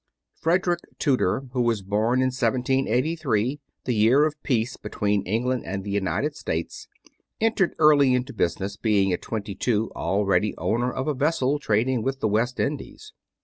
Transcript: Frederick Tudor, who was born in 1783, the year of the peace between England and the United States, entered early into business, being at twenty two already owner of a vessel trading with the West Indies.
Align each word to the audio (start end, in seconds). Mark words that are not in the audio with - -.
Frederick 0.33 0.79
Tudor, 0.97 1.41
who 1.51 1.61
was 1.61 1.83
born 1.83 2.21
in 2.21 2.29
1783, 2.31 3.59
the 3.85 3.93
year 3.93 4.25
of 4.25 4.33
the 4.33 4.39
peace 4.41 4.75
between 4.75 5.21
England 5.27 5.63
and 5.63 5.83
the 5.83 5.91
United 5.91 6.35
States, 6.35 6.87
entered 7.39 7.75
early 7.77 8.15
into 8.15 8.33
business, 8.33 8.77
being 8.77 9.13
at 9.13 9.21
twenty 9.21 9.53
two 9.53 9.91
already 9.91 10.55
owner 10.57 10.91
of 10.91 11.07
a 11.07 11.13
vessel 11.13 11.59
trading 11.59 12.01
with 12.01 12.19
the 12.19 12.27
West 12.27 12.59
Indies. 12.59 13.13